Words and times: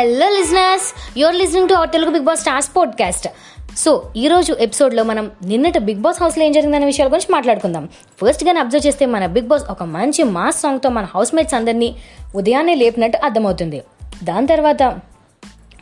Hello 0.00 0.28
listeners 0.28 1.18
you're 1.18 1.34
listening 1.34 1.68
to 1.68 1.74
our 1.74 1.90
Telugu 1.90 2.10
Big 2.10 2.22
Boss 2.22 2.40
stars 2.40 2.76
podcast 2.76 3.28
so 3.76 4.10
ఈ 4.16 4.28
రోజు 4.28 4.52
ఎపిసోడ్లో 4.60 5.02
మనం 5.02 5.30
నిన్నట 5.44 5.78
బిగ్ 5.78 5.98
బాస్ 5.98 6.22
హౌస్లో 6.22 6.44
ఏం 6.44 6.52
జరిగిందనే 6.52 6.86
విషయాల 6.86 7.08
గురించి 7.08 7.32
మాట్లాడుకుందాం. 7.32 7.88
ఫస్ట్గానే 8.20 8.60
అబ్జర్వ్ 8.60 8.86
చేస్తే 8.86 9.06
మన 9.06 9.26
బిగ్ 9.26 9.46
బాస్ 9.46 9.64
ఒక 9.70 9.82
మంచి 9.82 10.22
మాస్ 10.22 10.60
సాంగ్తో 10.60 10.88
మన 10.88 11.04
హౌస్ 11.04 11.34
మేట్స్ 11.34 11.54
అందరినీ 11.54 11.96
ఉదయాన్నే 12.34 12.74
లేపినట్టు 12.74 13.18
అర్థమవుతుంది. 13.24 13.82
దాని 14.24 14.46
తర్వాత 14.46 14.98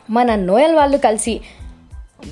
మన 0.09 0.35
నోయల్ 0.35 0.75
వాళ్ళు 0.75 0.97
కలిసి 0.97 1.41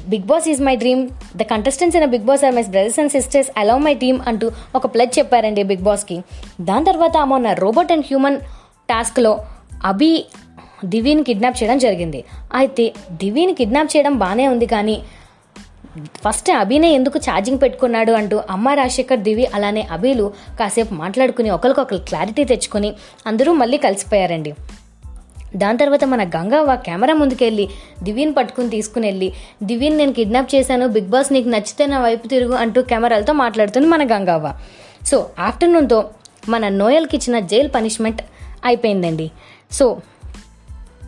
Big 0.07 0.23
Boss 0.23 0.49
is 0.49 0.61
my 0.61 0.75
dream 0.75 1.09
the 1.35 1.43
contestants 1.43 1.97
in 1.97 2.11
Big 2.11 2.23
Boss 2.23 2.45
are 2.45 2.55
my 2.55 2.63
brothers 2.63 2.99
and 2.99 3.11
sisters 3.11 3.49
allow 3.57 3.77
my 3.77 3.93
team 3.93 4.19
అంటూ 4.27 4.51
ఒక 4.75 4.85
ప్లెజ్ 4.85 5.19
చెప్పారండి 5.19 5.63
బిగ్ 5.63 5.83
బాస్కి 5.83 6.23
దాని 6.61 6.85
తర్వాత 6.85 7.17
మొన్న 7.17 7.53
రోబోట్ 7.53 7.91
అండ్ 7.91 8.05
హ్యూమన్ 8.05 8.37
టాస్క్లో 8.89 9.37
అభి 9.83 10.25
దివిని 10.85 11.23
కిడ్నాప్ 11.23 11.63
చేయడం 11.63 11.77
జరిగింది. 11.77 12.23
అయితే 12.55 12.93
దివిని 13.11 13.53
కిడ్నాప్ 13.53 13.95
చేయడం 13.95 14.17
బాగానే 14.17 14.47
ఉంది 14.47 14.65
కానీ 14.65 14.97
ఫస్ట్ 16.25 16.51
అభినే 16.51 16.89
ఎందుకు 16.93 17.17
ఛార్జింగ్ 17.17 17.61
పెట్టుకున్నాడు 17.61 18.11
అంటూ 18.11 18.41
అమ్మ 18.49 18.69
రాజశేఖర్ 18.69 19.19
దివి 19.19 19.45
అలానే 19.45 19.87
అభిలు 19.91 20.31
కాసేపు 20.59 20.93
మాట్లాడుకుని 20.93 21.49
ఒకరికొకరు 21.49 21.97
క్లారిటీ 21.97 22.43
తెచ్చుకొని 22.43 22.93
అందరూ 23.27 23.53
మళ్ళీ 23.53 23.77
కలిసిపోయారండి. 23.77 24.53
దాని 25.55 25.77
తర్వాత 25.77 26.03
మన 26.03 26.23
గంగవ్వ 26.23 26.75
కెమెరా 26.75 27.13
ముందుకెళ్ళి 27.13 27.69
దివ్యని 28.03 28.33
పట్టుకుని 28.33 28.69
తీసుకుని 28.69 29.07
వెళ్ళి 29.07 29.33
దివ్యని 29.63 29.97
నేను 29.97 30.13
కిడ్నాప్ 30.13 30.55
చేశాను 30.55 30.87
బిగ్ 30.87 31.09
బాస్ 31.09 31.33
నీకు 31.33 31.49
నచ్చితే 31.49 31.85
నా 31.85 32.01
వైపు 32.01 32.27
తిరుగు 32.27 32.53
అంటూ 32.53 32.81
కెమెరాలతో 32.81 33.33
మాట్లాడుతుంది 33.33 33.87
మన 33.87 34.03
గంగవ్వ 34.03 34.53
సో 35.05 35.29
ఆఫ్టర్నూన్తో 35.39 36.09
మన 36.49 36.67
నోయల్కి 36.67 37.15
ఇచ్చిన 37.17 37.39
జైల్ 37.39 37.69
పనిష్మెంట్ 37.75 38.21
అయిపోయిందండి. 38.65 39.31
సో 39.71 39.97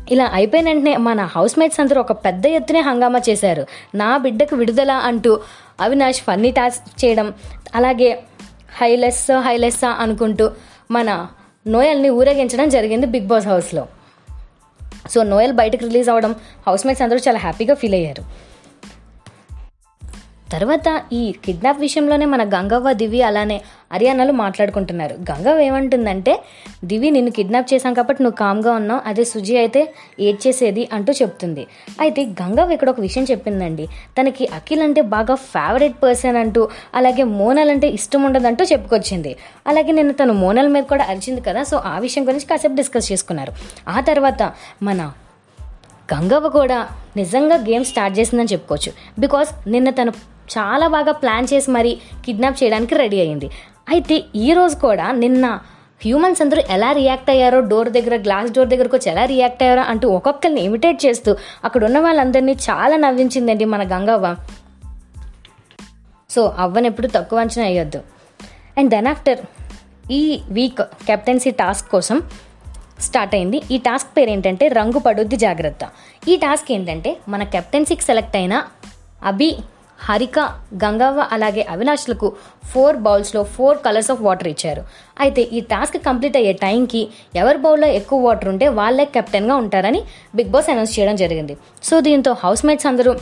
ఇలా 0.10 0.30
అయిపోయిన 0.34 0.68
వెంటనే 0.68 0.98
మన 0.98 1.22
హౌస్ 1.24 1.60
మేట్స్ 1.60 1.80
అందరూ 1.80 2.02
ఒక 2.02 2.12
పెద్ద 2.12 2.46
ఎత్తునే 2.46 2.80
హంగామా 2.80 3.22
చేశారు. 3.30 3.66
నా 3.96 4.18
బిడ్డకు 4.18 4.56
విడుదల 4.56 4.92
అంటూ 4.92 5.40
అవినాష్ 5.82 6.22
ఫన్నీ 6.22 6.52
టాస్క్ 6.52 7.06
చేయడం 7.06 7.34
అలాగే 7.76 8.20
హైలెస్ 8.82 9.40
హైలెస్ 9.40 9.86
అనుకుంటూ 9.86 10.52
మన 10.92 11.28
నోయల్ని 11.68 12.10
ఊరేగించడం 12.10 12.70
జరిగింది 12.70 13.06
బిగ్ 13.06 13.28
బాస్ 13.28 13.48
హౌస్లో. 13.48 13.88
సో 15.10 15.24
నోయల్ 15.24 15.54
బయటకు 15.54 15.86
రిలీజ్ 15.86 16.10
అవ్వడం 16.10 16.36
హౌస్ 16.68 16.88
మేట్స్ 16.88 17.04
అందరూ 17.04 17.20
చాలా 17.28 17.40
హ్యాపీగా 17.40 17.74
ఫీల్ 17.74 17.94
అయ్యారు. 17.94 18.24
తర్వాత 20.52 21.04
ఈ 21.14 21.34
కిడ్నాప్ 21.46 21.80
విషయంలోనే 21.80 22.26
మన 22.26 22.44
గంగవ్వ 22.44 22.92
దివి 22.92 23.22
అలానే 23.22 23.62
హర్యానాలు 23.94 24.32
మాట్లాడుకుంటున్నారు. 24.32 25.16
గంగవ్వ 25.32 25.60
ఏమంటుందంటే 25.60 26.34
దివి 26.84 27.10
నిన్ను 27.10 27.32
కిడ్నాప్ 27.32 27.74
చేశాం 27.74 27.94
కాబట్టి 27.94 28.24
నువ్వు 28.24 28.38
కామ్గా 28.38 28.72
ఉన్నావు 28.72 29.02
అదే 29.06 29.24
సుజి 29.24 29.58
అయితే 29.58 29.94
ఏడ్చేసేది 30.20 30.90
అంటూ 30.94 31.14
చెప్తుంది. 31.14 31.68
అయితే 32.02 32.26
గంగవ్వ 32.26 32.72
ఇక్కడ 32.72 32.90
ఒక 32.90 33.00
విషయం 33.00 33.24
చెప్పిందండి. 33.24 33.88
తనకి 34.20 34.46
అఖిల్ 34.46 34.82
అంటే 34.82 35.02
బాగా 35.02 35.36
ఫేవరెట్ 35.36 36.04
పర్సన్ 36.04 36.38
అంటూ 36.38 36.70
అలాగే 36.96 37.24
మోనల్ 37.24 37.70
అంటే 37.70 37.90
ఇష్టం 37.90 38.24
ఉండదంటూ 38.24 38.64
చెప్పుకొచ్చింది. 38.64 39.36
అలాగే 39.68 39.92
నిన్న 39.92 40.12
తను 40.12 40.34
మోనల్ 40.34 40.70
మీద 40.70 40.84
కూడా 40.84 41.04
అరిచింది 41.04 41.42
కదా 41.42 41.64
సో 41.64 41.78
ఆ 41.78 42.00
విషయం 42.00 42.28
గురించి 42.28 42.46
కాసేపు 42.46 42.74
డిస్కస్ 42.74 43.12
చేసుకున్నారు. 43.12 43.54
ఆ 43.88 44.00
తర్వాత 44.00 44.52
మన 44.84 45.12
గంగవ్వ 46.14 46.50
కూడా 46.50 46.88
నిజంగా 47.18 47.56
గేమ్ 47.56 47.86
స్టార్ట్ 47.86 48.20
చేసిందని 48.20 48.48
చెప్పుకోవచ్చు. 48.48 48.92
బికాస్ 49.20 49.70
నిన్న 49.70 49.90
తను 49.90 50.39
చాలా 50.58 50.88
బాగా 50.88 51.12
ప్లాన్ 51.12 51.48
చేసి 51.54 51.72
మరీ 51.72 51.98
కిడ్నాప్ 52.26 52.64
చేయడానికి 52.64 52.96
రెడీ 52.96 53.20
అయ్యింది. 53.20 53.50
అయితే 53.90 54.24
ఈరోజు 54.36 54.76
కూడా 54.76 55.12
నిన్న 55.12 55.60
హ్యూమన్స్ 56.04 56.42
అందరూ 56.42 56.62
ఎలా 56.70 56.92
రియాక్ట్ 56.92 57.30
అయ్యారో 57.30 57.60
డోర్ 57.60 57.90
దగ్గర 57.90 58.16
గ్లాస్ 58.16 58.52
డోర్ 58.52 58.68
దగ్గరకు 58.68 58.96
వచ్చి 58.98 59.12
ఎలా 59.12 59.26
రియాక్ట్ 59.26 59.64
అయ్యారో 59.64 59.82
అంటూ 59.82 60.10
ఒక్కొక్కరిని 60.10 60.62
ఇమిటేట్ 60.62 61.06
చేస్తూ 61.06 61.36
అక్కడ 61.64 61.86
ఉన్న 61.86 62.00
వాళ్ళందరినీ 62.00 62.52
చాలా 62.70 62.96
నవ్వించిందండి 62.96 63.66
మన 63.66 63.84
గంగవ్వ. 63.84 64.36
సో 66.30 66.54
అవ్వని 66.58 66.88
ఎప్పుడు 66.88 67.08
తక్కువ 67.08 67.40
అంచనా 67.40 67.66
వేయొద్దు. 67.66 68.02
అండ్ 68.78 68.90
దెన్ 68.90 69.08
ఆఫ్టర్ 69.08 69.40
ఈ 70.12 70.42
వీక్ 70.50 70.82
కెప్టెన్సీ 71.08 71.52
టాస్క్ 71.52 71.90
కోసం 71.92 72.24
స్టార్ట్ 73.00 73.36
అయింది. 73.36 73.62
ఈ 73.72 73.78
టాస్క్ 73.78 74.18
పేరు 74.18 74.30
ఏంటంటే 74.30 74.68
రంగు 74.68 75.00
పడుద్ది 75.00 75.36
జాగ్రత్త. 75.36 75.90
ఈ 76.28 76.36
టాస్క్ 76.36 76.72
ఏంటంటే 76.72 77.18
మన 77.28 77.44
కెప్టెన్సీకి 77.44 78.02
సెలెక్ట్ 78.02 78.36
అయిన 78.36 78.64
అభి 79.26 79.58
హరిక 80.08 80.40
గంగవ్వ 80.84 81.26
అలాగే 81.36 81.64
అవినాష్లకు 81.74 82.28
ఫోర్ 82.72 82.98
బౌల్స్లో 83.06 83.42
ఫోర్ 83.56 83.78
కలర్స్ 83.86 84.12
ఆఫ్ 84.14 84.22
వాటర్ 84.28 84.50
ఇచ్చారు. 84.54 84.82
అయితే 85.24 85.42
ఈ 85.58 85.60
టాస్క్ 85.72 85.98
కంప్లీట్ 86.08 86.38
అయ్యే 86.40 86.54
టైంకి 86.66 87.02
ఎవరి 87.42 87.60
బౌల్లో 87.66 87.90
ఎక్కువ 88.00 88.20
వాటర్ 88.28 88.50
ఉంటే 88.54 88.68
వాళ్ళే 88.80 89.06
కెప్టెన్గా 89.16 89.58
ఉంటారని 89.64 90.02
బిగ్ 90.40 90.52
బాస్ 90.56 90.70
అనౌన్స్ 90.74 90.96
చేయడం 90.98 91.18
జరిగింది. 91.24 91.56
సో 91.90 91.98
దీంతో 92.08 92.34
హౌస్ 92.44 92.64
మేట్స్ 92.70 92.90
అందరూ 92.92 93.14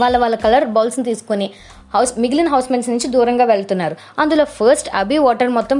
వాళ్ళ 0.00 0.16
వాళ్ళ 0.24 0.36
కలర్ 0.46 0.66
బౌల్స్ని 0.76 1.04
తీసుకొని 1.10 1.48
హౌస్ 1.94 2.12
మిగిలిన 2.22 2.48
హౌస్ 2.54 2.68
మేట్స్ 2.72 2.90
నుంచి 2.92 3.08
దూరంగా 3.14 3.44
వెళ్తున్నారు. 3.52 3.94
అందులో 4.22 4.44
ఫస్ట్ 4.58 4.90
అభి 5.00 5.16
వాటర్ 5.26 5.50
మొత్తం 5.56 5.78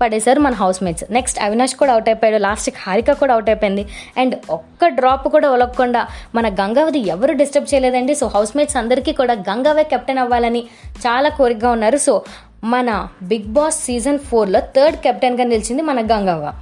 పడేశారు 0.00 0.40
మన 0.40 0.54
హౌస్ 0.54 0.82
మేట్స్ 0.82 1.04
నెక్స్ట్ 1.10 1.40
అవినాష్ 1.40 1.74
కూడా 1.74 1.92
అవుట్ 1.92 2.08
అయిపోయాడు. 2.08 2.36
లాస్ట్కి 2.42 2.76
హారిక 2.80 3.12
కూడా 3.12 3.34
అవుట్ 3.34 3.50
అయిపోయింది. 3.50 3.86
అండ్ 4.18 4.34
ఒక్క 4.50 4.86
డ్రాప్ 4.86 5.28
కూడా 5.28 5.50
ఒలగకుండా 5.50 6.08
మన 6.34 6.48
గంగావతి 6.48 6.98
ఎవరు 7.08 7.32
డిస్టర్బ్ 7.32 7.74
చేయలేదండి? 7.74 8.14
సో 8.14 8.26
హౌస్ 8.26 8.56
మేట్స్ 8.56 8.76
అందరికీ 8.76 9.12
కూడా 9.12 9.34
గంగావే 9.34 9.82
కెప్టెన్ 9.82 10.18
అవ్వాలని 10.18 10.64
చాలా 10.98 11.28
కోరికగా 11.28 11.70
ఉన్నారు. 11.70 11.96
సో 11.96 12.22
మన 12.64 13.08
బిగ్ 13.22 13.44
బాస్ 13.44 13.84
సీజన్ 13.84 14.18
ఫోర్లో 14.18 14.60
థర్డ్ 14.60 14.96
కెప్టెన్గా 14.96 15.44
నిలిచింది 15.44 15.82
మన 15.82 16.00
గంగవ్వ. 16.00 16.52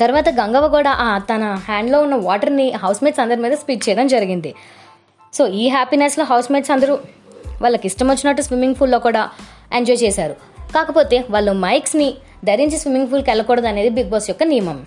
తర్వాత 0.00 0.28
గంగవ్వ 0.28 0.68
కూడా 0.68 0.90
ఆ 0.90 1.18
తన 1.18 1.44
హ్యాండ్లో 1.64 2.02
ఉన్న 2.02 2.14
వాటర్ని 2.14 2.72
హౌస్ 2.72 3.04
మేట్స్ 3.04 3.20
అందరి 3.20 3.40
మీద 3.40 3.52
స్పీచ్ 3.52 3.88
చేయడం 3.88 4.06
జరిగింది. 4.06 4.54
సో 5.34 5.46
ఈ 5.46 5.68
హ్యాపీనెస్లో 5.68 6.24
హౌస్ 6.24 6.52
మేట్స్ 6.52 6.70
అందరూ 6.70 6.98
వాళ్ళకి 7.62 7.86
ఇష్టం 7.86 8.08
వచ్చినట్టు 8.08 8.42
స్విమ్మింగ్ 8.42 8.74
పూల్లో 8.80 8.98
కూడా 8.98 9.28
ఎంజాయ్ 9.72 9.98
చేశారు. 10.02 10.36
కాకపోతే 10.74 11.24
వాళ్ళు 11.30 11.52
మైక్స్ని 11.52 12.14
ధరించి 12.44 12.78
స్విమ్మింగ్ 12.78 13.12
పూల్కి 13.12 13.30
వెళ్ళకూడదు 13.30 13.66
అనేది 13.66 13.88
బిగ్ 13.88 14.10
బాస్ 14.10 14.30
యొక్క 14.30 14.44
నియమం. 14.44 14.86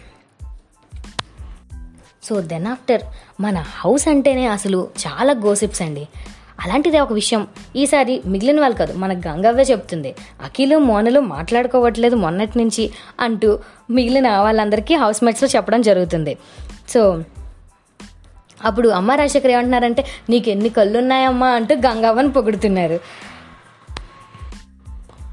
సో 2.23 2.41
దెన్ 2.41 2.67
ఆఫ్టర్ 2.67 3.01
మన 3.39 3.57
హౌస్ 3.57 4.07
అంటేనే 4.07 4.47
అసలు 4.47 4.87
చాలా 5.07 5.33
గోసిప్స్ 5.33 5.81
అండి. 5.81 6.07
అలాంటిదే 6.59 6.99
ఒక 6.99 7.13
విషయం. 7.13 7.47
ఈసారి 7.75 8.21
మిగిలిన 8.25 8.61
వాళ్ళు 8.61 8.77
కాదు 8.77 8.93
మన 8.93 9.13
గంగవ్వే 9.13 9.63
చెప్తుంది. 9.63 10.15
అఖిలు 10.43 10.77
మోనలు 10.77 11.19
మాట్లాడుకోవట్లేదు 11.19 12.15
మొన్నటి 12.15 12.57
నుంచి 12.57 12.91
అంటూ 13.19 13.59
మిగిలిన 13.91 14.37
వాళ్ళందరికీ 14.37 14.95
హౌస్ 14.95 15.23
మేట్స్లో 15.23 15.49
చెప్పడం 15.55 15.81
జరుగుతుంది. 15.81 16.37
సో 16.89 17.23
అప్పుడు 18.63 18.89
అమ్మ 18.89 19.11
రాజశేఖర్ 19.11 19.51
ఏమంటున్నారంటే 19.51 20.05
నీకు 20.29 20.49
ఎన్ని 20.49 20.69
కళ్ళు 20.69 20.97
ఉన్నాయమ్మా 20.99 21.47
అంటూ 21.47 21.75
గంగవ్వని 21.75 22.31
పొగుడుతున్నారు. 22.31 22.99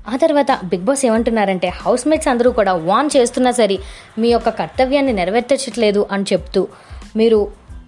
ఆ 0.09 0.17
తర్వాత 0.17 0.51
బిగ్ 0.65 0.85
బాస్ 0.89 1.07
ఏమంటున్నారంటే 1.07 1.69
హౌస్ 1.69 2.05
మేట్స్ 2.09 2.29
అందరూ 2.29 2.51
కూడా 2.59 2.73
వాన్ 2.89 3.11
చేస్తున్నా 3.17 3.51
సరే 3.51 3.77
మీ 4.19 4.29
యొక్క 4.31 4.49
కర్తవ్యాన్ని 4.61 5.13
నెరవేర్చట్లేదు 5.13 6.07
అని 6.13 6.27
చెప్తూ 6.33 6.63
మీరు 7.17 7.41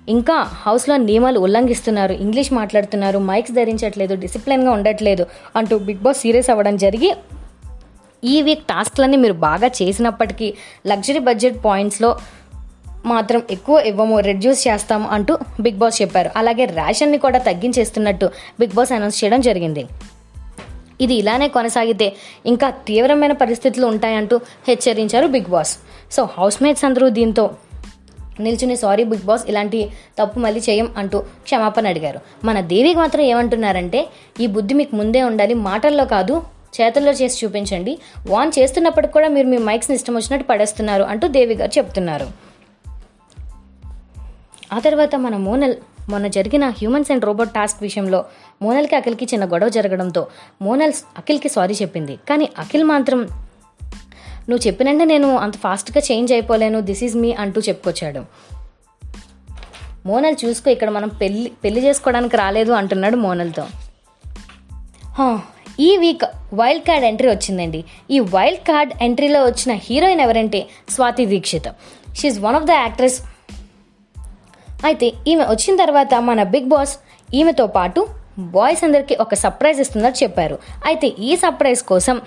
ఇంకా 0.08 0.36
హౌస్లో 0.64 0.96
నియమాలు 0.96 1.38
ఉల్లంఘిస్తున్నారు 1.46 2.14
ఇంగ్లీష్ 2.24 2.52
మాట్లాడుతున్నారు 2.52 3.18
మైక్స్ 3.18 3.52
ధరించట్లేదు 3.52 4.14
డిసిప్లిన్గా 4.14 4.70
ఉండట్లేదు 4.70 5.26
అంటూ 5.56 5.78
బిగ్ 5.78 6.02
బాస్ 6.02 6.20
సీరియస్ 6.20 6.50
అవ్వడం 6.50 6.76
జరిగి 6.76 7.10
ఈ 8.24 8.42
వీక్ 8.42 8.64
టాస్క్లన్నీ 8.70 9.16
మీరు 9.16 9.36
బాగా 9.48 9.68
చేసినప్పటికీ 9.82 10.54
లగ్జరీ 10.86 11.18
బడ్జెట్ 11.28 11.58
పాయింట్స్లో 11.64 12.10
మాత్రం 13.06 13.42
ఎక్కువ 13.50 13.76
ఇవ్వము 13.80 14.20
రెడ్యూస్ 14.20 14.68
చేస్తాము 14.68 15.08
అంటూ 15.08 15.38
బిగ్ 15.60 15.78
బాస్ 15.78 16.02
చెప్పారు. 16.02 16.30
అలాగే 16.36 16.64
రేషన్ని 16.64 17.18
కూడా 17.18 17.38
తగ్గించేస్తున్నట్టు 17.38 18.26
బిగ్ 18.60 18.74
బాస్ 18.74 18.92
అనౌన్స్ 18.92 19.24
చేయడం 19.24 19.40
జరిగింది. 19.40 19.84
ఇది 21.00 21.14
ఇలానే 21.14 21.48
కొనసాగితే 21.48 22.16
ఇంకా 22.46 22.70
తీవ్రమైన 22.70 23.32
పరిస్థితులు 23.32 23.86
ఉంటాయంటూ 23.86 24.40
హెచ్చరించారు 24.68 25.26
Big 25.26 25.50
Boss. 25.50 25.78
So 26.10 26.28
house 26.38 26.62
mates 26.62 26.84
అందరూ 26.84 27.08
దీంతో 27.08 27.50
నిల్చుని 28.40 28.76
సారీ 28.76 29.04
బిగ్ 29.04 29.26
బాస్ 29.26 29.46
ఇలాంటి 29.46 29.90
తప్పు 30.18 30.38
మళ్ళీ 30.38 30.60
చేయం 30.60 30.94
అంటూ 30.96 31.18
క్షమాపణ 31.18 31.88
అడిగారు. 31.88 32.20
మన 32.44 32.60
దేవికి 32.60 32.98
మాత్రం 32.98 33.22
ఏమంటున్నారంటే 33.22 34.08
ఈ 34.40 34.46
బుద్ధి 34.46 34.74
మీకు 34.74 34.96
ముందే 34.96 35.22
ఉండాలి 35.22 35.54
మాటల్లో 35.54 36.04
కాదు 36.04 36.42
చేతల్లో 36.80 37.12
చేసి 37.12 37.46
చూపించండి. 37.46 37.98
వాన్ 38.28 38.52
చేస్తున్నప్పటికి 38.58 39.12
కూడా 39.12 39.28
మీరు 39.28 39.46
మీ 39.46 39.58
మైక్స్ని 39.58 39.96
ఇష్టం 39.96 40.14
వచ్చినట్టు 40.14 40.48
పడేస్తున్నారు 40.48 41.02
అంటూ 41.02 41.28
దేవి 41.28 41.54
గారు 41.54 41.78
చెప్తున్నారు. 41.78 42.26
ఆ 44.72 44.78
తర్వాత 44.78 45.16
మన 45.16 45.36
మోనల్ 45.36 45.74
మొన్న 46.08 46.26
జరిగిన 46.26 46.68
హ్యూమన్స్ 46.68 47.10
అండ్ 47.10 47.24
రోబోట్ 47.24 47.50
టాస్క్ 47.50 47.82
విషయంలో 47.82 48.24
మోనల్కి 48.62 48.96
అఖిల్కి 48.96 49.24
చిన్న 49.24 49.44
గొడవ 49.44 49.68
జరగడంతో 49.68 50.26
మోనల్ 50.62 50.92
అఖిల్కి 51.18 51.48
సారీ 51.48 51.74
చెప్పింది. 51.82 52.18
కానీ 52.28 52.48
అఖిల్ 52.58 52.84
మాత్రం 52.84 53.20
నువ్వు 54.48 54.66
చెప్పినంటే 54.66 55.04
నేను 55.04 55.36
అంత 55.36 55.56
ఫాస్ట్గా 55.56 56.02
చేంజ్ 56.10 56.32
అయిపోలేను 56.32 56.80
దిస్ 56.80 57.04
ఈజ్ 57.04 57.16
మీ 57.16 57.32
అంటూ 57.32 57.60
చెప్పుకొచ్చాడు. 57.60 58.22
మోనల్ 60.06 60.36
చూసుకో 60.44 60.70
ఇక్కడ 60.70 60.90
మనం 60.90 61.08
పెళ్ళి 61.08 61.52
పెళ్ళి 61.64 61.80
చేసుకోవడానికి 61.86 62.36
రాలేదు 62.36 62.72
అంటున్నాడు 62.72 63.16
మోనల్తో. 63.16 63.64
ఈ 65.80 65.96
వీక్ 65.96 66.24
వైల్డ్ 66.54 66.84
కార్డ్ 66.84 67.04
ఎంట్రీ 67.04 67.28
వచ్చిందండి. 67.28 67.84
ఈ 68.10 68.18
వైల్డ్ 68.34 68.60
కార్డ్ 68.60 68.92
ఎంట్రీలో 69.02 69.44
వచ్చిన 69.44 69.72
హీరోయిన్ 69.74 70.20
ఎవరంటే 70.20 70.66
Swathi 70.88 71.26
Deekshith. 71.26 71.68
She's 72.16 72.38
one 72.40 72.56
of 72.56 72.64
the 72.64 72.70
actress 72.70 73.18
అయితే 74.84 75.12
ఈమె 75.28 75.44
వచ్చిన 75.44 75.74
తర్వాత 75.84 76.14
మన 76.14 76.42
బిగ్ 76.54 76.68
బాస్ 76.68 76.94
ఈమెతో 77.34 77.66
పాటు 77.66 78.19
బాయ్స్ 78.56 78.84
అందరికీ 78.84 79.16
ఒక 79.20 79.34
సర్ప్రైజ్ 79.34 79.80
ఇస్తుందని 79.80 80.18
చెప్పారు. 80.22 80.58
అయితే 80.86 81.06
ఈ 81.06 81.36
సర్ప్రైజ్ 81.36 81.82
కోసం 81.82 82.20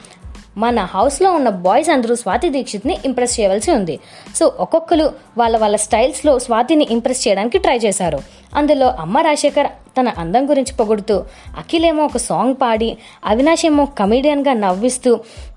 మన 0.57 0.79
హౌస్లో 0.79 1.31
ఉన్న 1.31 1.49
బాయ్స్ 1.49 1.89
అందరూ 1.89 2.15
స్వాతి 2.15 2.49
దీక్షిత్ని 2.49 2.97
ఇంప్రెస్ 3.05 3.39
చేయవలసి 3.39 3.71
ఉంది. 3.71 3.99
సో 4.35 4.53
ఒక్కొక్కరు 4.59 5.13
వాళ్ళ 5.37 5.57
వాళ్ళ 5.57 5.75
స్టైల్స్లో 5.75 6.39
స్వాతిని 6.39 6.87
ఇంప్రెస్ 6.91 7.27
చేయడానికి 7.27 7.57
ట్రై 7.57 7.77
చేశారు. 7.77 8.19
అందులో 8.55 8.87
అమ్మ 8.99 9.17
రాజశేఖర్ 9.17 9.67
తన 9.97 10.13
అందం 10.17 10.49
గురించి 10.49 10.73
పొగుడుతూ 10.79 11.23
అఖిలేమో 11.57 12.05
ఒక 12.05 12.17
సాంగ్ 12.17 12.55
పాడి 12.61 12.97
అవినాష్ 13.25 13.65
ఏమో 13.65 13.85
కమీడియన్గా 13.85 14.53
నవ్విస్తూ 14.53 15.11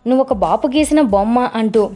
నువ్వు 0.06 0.22
ఒక 0.24 0.32
బాపు 0.32 0.66
గీసిన 0.66 1.00
బొమ్మ 1.00 1.50
అంటూ 1.54 1.90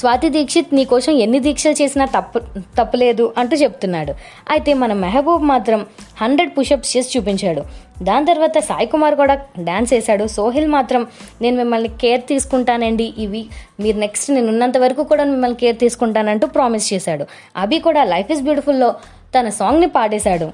స్వాతి 0.00 0.28
దీక్షిత్ 0.34 0.72
నీకోసం 0.78 1.12
ఎన్ని 1.24 1.38
దీక్షలు 1.46 1.76
చేసినా 1.80 2.04
తప్పు 2.16 2.38
తప్పలేదు 2.78 3.24
అంటూ 3.40 3.54
చెప్తున్నాడు. 3.62 4.12
అయితే 4.54 4.70
మన 4.82 4.92
మెహబూబ్ 5.04 5.44
మాత్రం 5.52 5.80
హండ్రెడ్ 6.20 6.52
పుషప్స్ 6.58 6.90
చేసి 6.94 7.08
చూపించాడు. 7.14 7.62
దాని 8.08 8.26
తర్వాత 8.30 8.58
సాయి 8.68 8.88
కుమార్ 8.92 9.16
కూడా 9.22 9.34
డ్యాన్స్ 9.68 9.92
వేశాడు. 9.96 10.24
సోహిల్ 10.36 10.68
మాత్రం 10.76 11.02
నేను 11.42 11.56
మిమ్మల్ని 11.62 11.90
కేర్ 12.02 12.22
తీసుకుంటానండి. 12.30 13.06
ఇవి 13.24 13.42
మీరు 13.84 13.98
నెక్స్ట్ 14.04 14.30
నేను 14.36 14.48
ఉన్నంత 14.54 14.78
వరకు 14.84 15.04
కూడా 15.12 15.26
మిమ్మల్ని 15.32 15.60
కేర్ 15.64 15.78
తీసుకుంటానంటూ 15.84 16.48
ప్రామిస్ 16.56 16.88
చేశాడు. 16.92 17.26
అభి 17.64 17.78
కూడా 17.88 18.02
లైఫ్ 18.14 18.32
ఇస్ 18.36 18.42
బ్యూటిఫుల్లో 18.48 18.90
తన 19.36 19.48
సాంగ్ని 19.60 19.90
పాడేశాడు. 19.98 20.48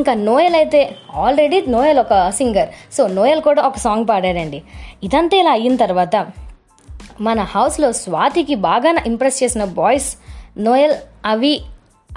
ఇంకా 0.00 0.12
నోయల్ 0.28 0.56
అయితే 0.62 0.80
ఆల్రెడీ 1.24 1.58
నోయల్ 1.74 1.98
ఒక 2.06 2.14
సింగర్. 2.38 2.70
సో 2.96 3.04
నోయల్ 3.18 3.42
కూడా 3.48 3.62
ఒక 3.70 3.78
సాంగ్ 3.86 4.06
పాడాడండి 4.10 4.60
ఇదంతా 5.08 5.36
ఇలా 5.42 5.52
అయిన 5.58 5.76
తర్వాత 5.84 6.16
మన 7.22 7.40
హౌస్లో 7.40 7.92
స్వాతికి 7.92 8.54
బాగా 8.54 9.02
ఇంప్రెస్ 9.06 9.42
చేసిన 9.42 9.64
బాయ్స్ 9.64 10.16
నోయల్ 10.58 10.94
అవి 11.26 11.60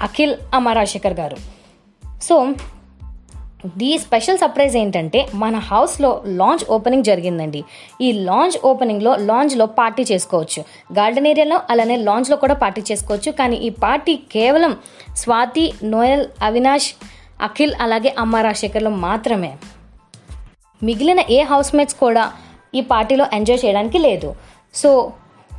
అఖిల్ 0.02 0.36
అమరాశేఖర్ 0.54 1.12
గారు. 1.12 1.36
సో 2.22 2.46
ది 3.66 3.98
స్పెషల్ 3.98 4.38
సర్ప్రైజ్ 4.38 4.76
ఏంటంటే 4.76 5.26
మన 5.34 5.56
హౌస్లో 5.56 6.22
లాంచ్ 6.26 6.70
ఓపెనింగ్ 6.70 7.04
జరిగిందండి. 7.04 7.64
ఈ 8.00 8.12
లాంచ్ 8.12 8.66
ఓపెనింగ్లో 8.66 9.16
లాంచ్లో 9.16 9.66
పార్టీ 9.66 10.04
చేసుకోవచ్చు. 10.12 10.64
గార్డెన్ 10.92 11.26
ఏరియాలో 11.26 11.60
అలానే 11.70 11.96
లాంచ్లో 11.96 12.36
కూడా 12.36 12.54
పార్టీ 12.54 12.82
చేసుకోవచ్చు. 12.92 13.32
కానీ 13.32 13.56
ఈ 13.56 13.68
పార్టీ 13.68 14.16
కేవలం 14.32 14.76
స్వాతి 15.16 15.72
నోయల్ 15.84 16.26
అవినాష్ 16.42 16.92
అఖిల్ 17.42 17.74
అలాగే 17.80 18.14
అమ్మ 18.18 18.36
రాజశేఖర్లో 18.36 18.90
మాత్రమే. 18.90 19.56
మిగిలిన 20.82 21.20
ఏ 21.30 21.42
హౌస్మేట్స్ 21.42 21.94
కూడా 21.94 22.32
ఈ 22.74 22.80
పార్టీలో 22.80 23.26
ఎంజాయ్ 23.32 23.64
చేయడానికి 23.64 23.98
లేదు. 23.98 24.34
సో 24.76 25.12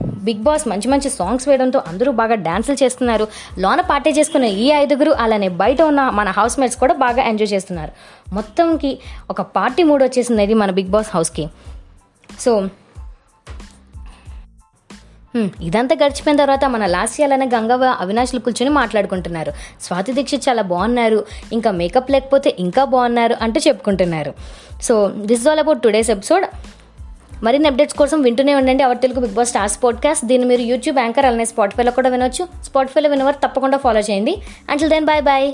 బిగ్ 0.04 0.40
బాస్ 0.40 0.68
మంచి 0.68 0.88
మంచి 0.88 1.10
సాంగ్స్ 1.10 1.48
వేయడంతో 1.48 1.82
అందరూ 1.88 2.12
బాగా 2.12 2.36
డ్యాన్సులు 2.36 2.84
చేస్తున్నారు. 2.84 3.28
లోన 3.60 3.82
పార్టీ 3.82 4.10
చేసుకున్న 4.10 4.46
ఈ 4.46 4.68
ఐదుగురు 4.68 5.12
అలానే 5.12 5.50
బయట 5.50 5.82
ఉన్న 5.82 6.10
మన 6.10 6.30
హౌస్ 6.30 6.60
మేట్స్ 6.60 6.78
కూడా 6.78 6.94
బాగా 6.94 7.24
ఎంజాయ్ 7.24 7.54
చేస్తున్నారు. 7.54 7.92
మొత్తంకి 8.34 9.00
ఒక 9.30 9.42
పార్టీ 9.42 9.84
మూడ్ 9.84 10.04
వచ్చేసింది 10.04 10.44
ఇది 10.44 10.54
మన 10.54 10.72
బిగ్ 10.72 10.88
బాస్ 10.88 11.08
హౌస్కి. 11.16 11.50
సో 12.40 12.68
ఇదంతా 15.62 15.96
గడిచిపోయిన 16.06 16.40
తర్వాత 16.40 16.66
మన 16.66 16.86
లాస్ట్ 16.86 17.22
ఇయర్ 17.22 17.34
అనే 17.34 17.46
గంగవ్వ 17.46 17.86
అవినాష్లు 17.86 18.40
కూర్చొని 18.40 18.70
మాట్లాడుకుంటున్నారు. 18.70 19.52
స్వాతి 19.82 20.14
దీక్షిత్ 20.14 20.50
చాలా 20.50 20.62
బాగున్నారు. 20.62 21.26
ఇంకా 21.54 21.72
మేకప్ 21.72 22.12
లేకపోతే 22.12 22.56
ఇంకా 22.60 22.84
బాగున్నారు 22.84 23.36
అంటూ 23.42 23.62
చెప్పుకుంటున్నారు. 23.68 24.34
So 24.82 25.08
this 25.08 25.48
all 25.48 25.60
about 25.60 25.82
today's 25.82 26.10
episode 26.10 26.46
మరిన్ని 27.44 27.70
అప్డేట్స్ 27.70 27.96
కోసం 27.96 28.22
వింటూనే 28.22 28.56
ఉండండి 28.56 28.84
our 28.84 28.98
Telugu 28.98 29.20
Big 29.20 29.34
Boss 29.34 29.50
stars 29.50 29.84
podcast 29.84 30.26
దీన్ని 30.26 30.48
మీరు 30.48 30.62
యూట్యూబ్ 30.62 31.00
యాంకర్ 31.00 31.26
అలానే 31.26 31.46
స్పాటిఫైలో 31.46 31.92
కూడా 31.92 32.10
వినొచ్చు. 32.10 32.48
స్పాటిఫైలో 32.64 33.10
వినవారు 33.10 33.48
తప్పకుండా 33.48 33.78
ఫాలో 33.78 34.00
చేయండి. 34.00 34.38
Until 34.70 34.90
then 34.90 35.06
bye 35.06 35.22
bye 35.22 35.54